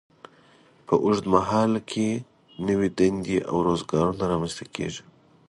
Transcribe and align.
په 0.85 0.93
اوږد 1.03 1.25
مهال 1.33 1.71
کې 1.89 2.09
نوې 2.67 2.89
دندې 2.97 3.37
او 3.49 3.55
روزګارونه 3.67 4.23
رامینځته 4.31 4.65
کیږي. 4.75 5.01